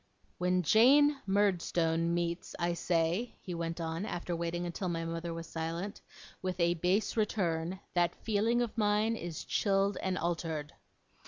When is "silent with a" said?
5.45-6.73